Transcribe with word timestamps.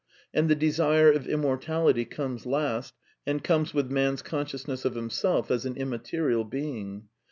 And 0.33 0.49
the 0.49 0.55
desire 0.55 1.11
of 1.11 1.27
immortality 1.27 2.05
comes 2.05 2.47
last, 2.47 2.95
and 3.27 3.43
comes 3.43 3.71
with 3.71 3.91
man's 3.91 4.23
consciousness 4.23 4.83
of 4.83 4.95
himself 4.95 5.51
as 5.51 5.63
an 5.67 5.77
immaterial 5.77 6.43
being. 6.43 7.03